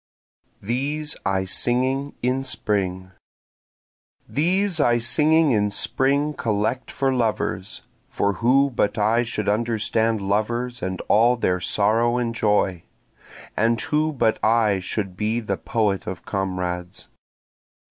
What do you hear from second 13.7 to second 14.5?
who but